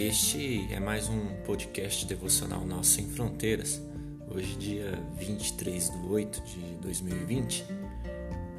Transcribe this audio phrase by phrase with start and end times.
[0.00, 3.82] Este é mais um podcast devocional Nosso Sem Fronteiras.
[4.30, 7.64] Hoje, dia 23 de 8 de 2020,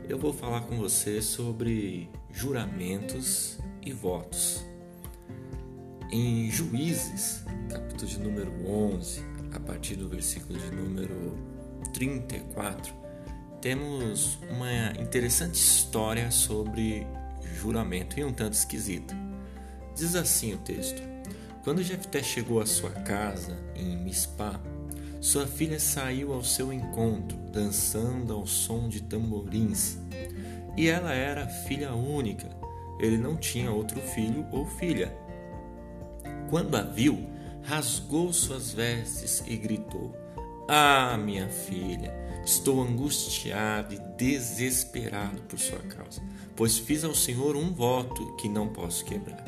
[0.09, 4.65] eu vou falar com você sobre juramentos e votos.
[6.11, 9.21] Em Juízes, capítulo de número 11,
[9.53, 11.37] a partir do versículo de número
[11.93, 12.93] 34,
[13.61, 17.07] temos uma interessante história sobre
[17.55, 19.15] juramento e um tanto esquisita.
[19.95, 21.18] Diz assim o texto:
[21.63, 24.59] Quando Jefté chegou à sua casa em Mispá,
[25.19, 29.97] sua filha saiu ao seu encontro, dançando ao som de tamborins.
[30.77, 32.49] E ela era filha única.
[32.99, 35.13] Ele não tinha outro filho ou filha.
[36.49, 37.29] Quando a viu,
[37.63, 40.15] rasgou suas vestes e gritou:
[40.69, 42.13] Ah, minha filha,
[42.45, 46.21] estou angustiado e desesperado por sua causa,
[46.55, 49.43] pois fiz ao Senhor um voto que não posso quebrar.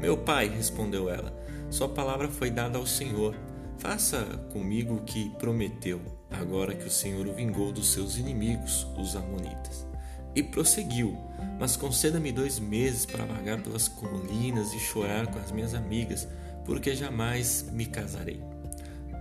[0.00, 1.32] Meu pai, respondeu ela,
[1.70, 3.34] sua palavra foi dada ao Senhor.
[3.78, 9.16] Faça comigo o que prometeu, agora que o Senhor o vingou dos seus inimigos, os
[9.16, 9.86] Amonitas.
[10.34, 11.16] E prosseguiu:
[11.58, 16.28] Mas conceda-me dois meses para vagar pelas colinas e chorar com as minhas amigas,
[16.64, 18.40] porque jamais me casarei.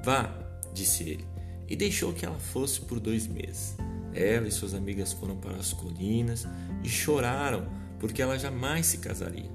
[0.03, 0.29] Vá,
[0.73, 1.25] disse ele,
[1.67, 3.75] e deixou que ela fosse por dois meses.
[4.13, 6.45] Ela e suas amigas foram para as colinas
[6.83, 9.49] e choraram, porque ela jamais se casaria.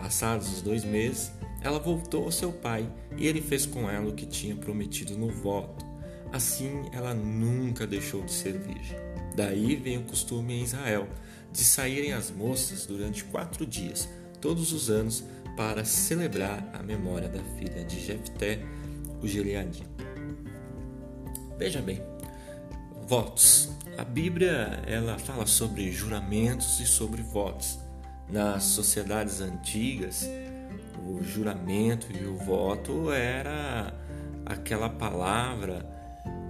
[0.00, 4.14] Passados os dois meses, ela voltou ao seu pai e ele fez com ela o
[4.14, 5.84] que tinha prometido no voto.
[6.32, 8.96] Assim, ela nunca deixou de ser virgem.
[9.36, 11.06] Daí vem o costume em Israel
[11.52, 14.08] de saírem as moças durante quatro dias,
[14.40, 15.22] todos os anos,
[15.56, 18.60] para celebrar a memória da filha de Jefté,
[19.20, 20.06] o Gileadita.
[21.58, 22.00] Veja bem,
[23.06, 23.68] votos.
[23.98, 27.78] A Bíblia ela fala sobre juramentos e sobre votos.
[28.32, 30.28] Nas sociedades antigas,
[31.04, 33.92] o juramento e o voto era
[34.46, 35.84] aquela palavra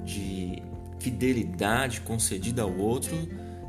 [0.05, 0.63] de
[0.99, 3.17] fidelidade concedida ao outro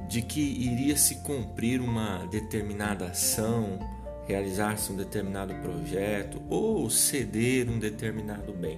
[0.10, 3.80] de que iria se cumprir uma determinada ação,
[4.28, 8.78] realizar-se um determinado projeto ou ceder um determinado bem.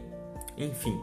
[0.56, 1.00] Enfim,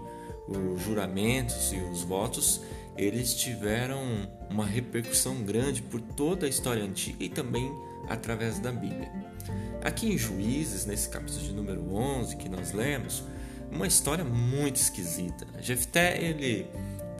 [0.46, 2.60] os juramentos e os votos
[2.96, 4.00] eles tiveram
[4.48, 7.72] uma repercussão grande por toda a história antiga e também
[8.08, 9.10] através da Bíblia.
[9.82, 13.24] Aqui em Juízes, nesse capítulo de número 11 que nós lemos,
[13.70, 15.46] uma história muito esquisita.
[15.60, 16.66] Jefté ele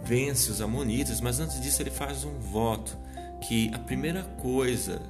[0.05, 2.97] vence os amonitas, mas antes disso ele faz um voto
[3.41, 5.01] que a primeira coisa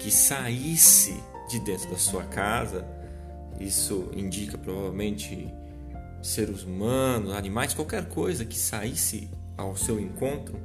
[0.00, 2.86] que saísse de dentro da sua casa,
[3.58, 5.52] isso indica provavelmente
[6.22, 10.58] seres humanos, animais, qualquer coisa que saísse ao seu encontro,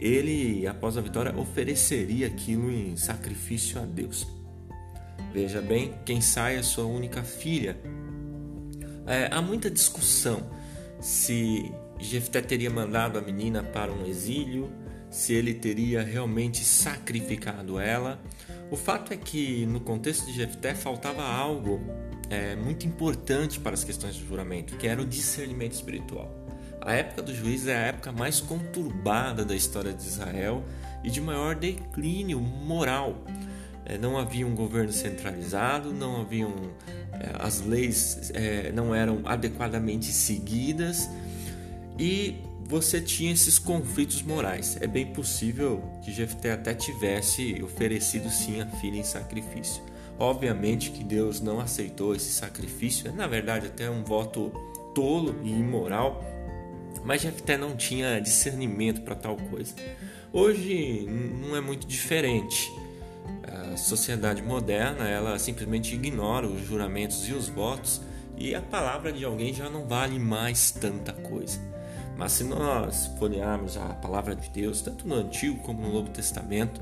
[0.00, 4.26] ele, após a vitória, ofereceria aquilo em sacrifício a Deus.
[5.32, 7.78] Veja bem, quem sai é sua única filha.
[9.06, 10.50] É, há muita discussão
[11.00, 14.70] se Jefté teria mandado a menina para um exílio,
[15.10, 18.20] se ele teria realmente sacrificado ela.
[18.70, 21.80] O fato é que no contexto de Jefté faltava algo
[22.30, 26.39] é, muito importante para as questões do juramento, que era o discernimento espiritual.
[26.80, 30.64] A época dos juízes é a época mais conturbada da história de Israel
[31.04, 33.22] e de maior declínio moral.
[33.84, 36.52] É, não havia um governo centralizado, não haviam
[37.12, 41.08] é, as leis é, não eram adequadamente seguidas
[41.98, 44.78] e você tinha esses conflitos morais.
[44.80, 49.82] É bem possível que Jefté até tivesse oferecido sim a filha em sacrifício.
[50.18, 54.52] Obviamente que Deus não aceitou esse sacrifício, na verdade até um voto
[54.94, 56.22] tolo e imoral
[57.04, 59.74] mas Jefté não tinha discernimento para tal coisa.
[60.32, 62.70] Hoje não é muito diferente.
[63.42, 68.00] A sociedade moderna ela simplesmente ignora os juramentos e os votos
[68.36, 71.60] e a palavra de alguém já não vale mais tanta coisa.
[72.20, 76.78] Mas se nós folhearmos a palavra de Deus, tanto no Antigo como no Novo Testamento,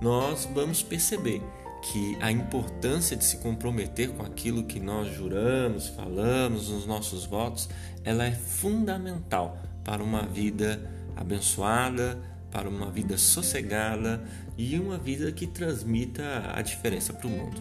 [0.00, 1.42] nós vamos perceber
[1.82, 7.68] que a importância de se comprometer com aquilo que nós juramos, falamos nos nossos votos,
[8.02, 10.80] ela é fundamental para uma vida
[11.14, 12.18] abençoada,
[12.50, 14.24] para uma vida sossegada
[14.56, 17.60] e uma vida que transmita a diferença para o mundo.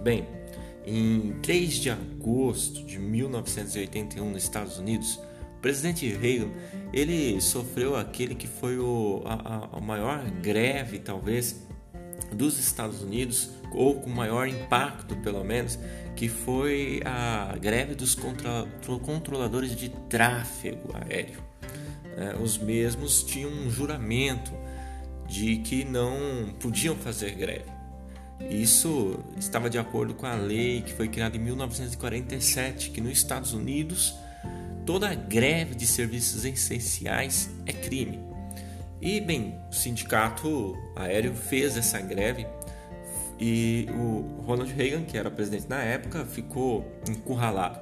[0.00, 0.28] Bem,
[0.86, 5.18] em 3 de agosto de 1981 nos Estados Unidos,
[5.62, 6.50] presidente Reagan
[6.92, 11.66] ele sofreu aquele que foi o, a, a maior greve talvez
[12.30, 15.78] dos Estados Unidos, ou com maior impacto pelo menos,
[16.16, 18.66] que foi a greve dos contra,
[19.02, 21.40] controladores de tráfego aéreo.
[22.16, 24.52] É, os mesmos tinham um juramento
[25.26, 27.70] de que não podiam fazer greve.
[28.50, 33.52] Isso estava de acordo com a lei que foi criada em 1947, que nos Estados
[33.52, 34.14] Unidos
[34.84, 38.20] toda greve de serviços essenciais é crime.
[39.00, 42.46] E bem, o sindicato aéreo fez essa greve
[43.38, 47.80] e o Ronald Reagan, que era presidente na época, ficou encurralado.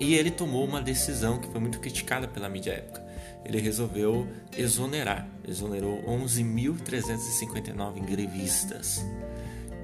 [0.00, 3.04] E ele tomou uma decisão que foi muito criticada pela mídia época.
[3.44, 4.26] Ele resolveu
[4.56, 9.04] exonerar, exonerou 11.359 grevistas.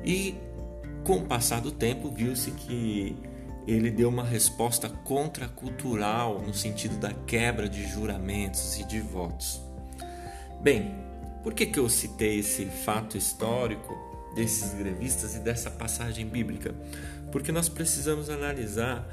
[0.02, 0.34] E
[1.04, 3.14] com o passar do tempo, viu-se que
[3.68, 9.60] ele deu uma resposta contracultural no sentido da quebra de juramentos e de votos.
[10.62, 10.94] Bem,
[11.42, 13.94] por que, que eu citei esse fato histórico
[14.34, 16.74] desses grevistas e dessa passagem bíblica?
[17.30, 19.06] Porque nós precisamos analisar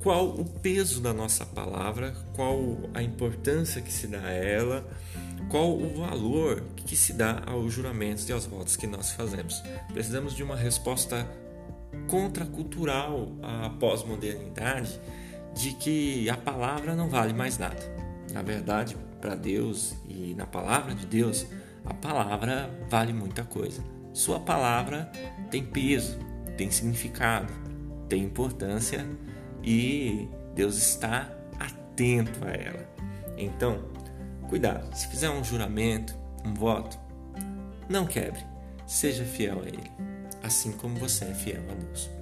[0.00, 4.88] qual o peso da nossa palavra, qual a importância que se dá a ela,
[5.48, 9.60] qual o valor que se dá aos juramentos e aos votos que nós fazemos.
[9.92, 11.26] Precisamos de uma resposta
[12.08, 15.00] contracultural à pós-modernidade
[15.54, 17.80] de que a palavra não vale mais nada.
[18.32, 21.46] Na verdade, para Deus e na palavra de Deus,
[21.84, 23.82] a palavra vale muita coisa.
[24.12, 25.10] Sua palavra
[25.50, 26.18] tem peso,
[26.56, 27.52] tem significado,
[28.08, 29.06] tem importância
[29.62, 32.88] e Deus está atento a ela.
[33.36, 33.78] Então,
[34.48, 36.14] cuidado, se fizer um juramento,
[36.44, 36.98] um voto,
[37.88, 38.44] não quebre,
[38.86, 40.11] seja fiel a Ele
[40.42, 42.21] assim como você é fiel a Deus.